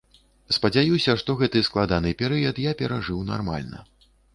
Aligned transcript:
Спадзяюся, 0.55 1.11
што 1.23 1.37
гэты 1.43 1.63
складаны 1.69 2.17
перыяд 2.25 2.67
я 2.69 2.77
перажыў 2.81 3.25
нармальна. 3.33 3.89